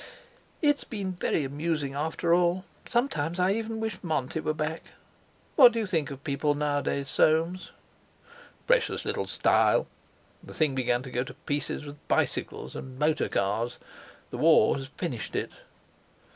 "It's 0.63 0.83
been 0.83 1.11
very 1.11 1.43
amusing, 1.43 1.93
after 1.93 2.33
all. 2.33 2.65
Sometimes 2.87 3.37
I 3.39 3.51
even 3.53 3.79
wish 3.79 3.99
Monty 4.03 4.39
was 4.39 4.55
back. 4.55 4.81
What 5.55 5.73
do 5.73 5.79
you 5.79 5.85
think 5.85 6.09
of 6.09 6.23
people 6.23 6.55
nowadays, 6.55 7.07
Soames?" 7.07 7.69
"Precious 8.65 9.05
little 9.05 9.27
style. 9.27 9.85
The 10.41 10.55
thing 10.55 10.73
began 10.73 11.03
to 11.03 11.11
go 11.11 11.23
to 11.23 11.35
pieces 11.45 11.85
with 11.85 12.07
bicycles 12.07 12.75
and 12.75 12.97
motor 12.97 13.29
cars; 13.29 13.77
the 14.31 14.39
War 14.39 14.75
has 14.79 14.87
finished 14.87 15.35
it." 15.35 15.51